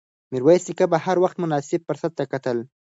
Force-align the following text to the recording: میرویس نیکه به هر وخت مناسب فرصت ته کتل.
میرویس 0.31 0.63
نیکه 0.67 0.85
به 0.91 0.97
هر 1.05 1.17
وخت 1.23 1.37
مناسب 1.43 1.79
فرصت 1.87 2.11
ته 2.17 2.23
کتل. 2.31 2.57